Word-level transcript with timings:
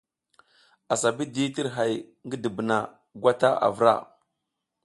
Assa 0.93 1.09
ɓa 1.15 1.23
tir 1.55 1.67
hay 1.75 1.93
ngi 2.25 2.37
dubuna 2.43 2.77
gwata 3.21 3.49
a 3.65 3.67
vra. 3.77 3.93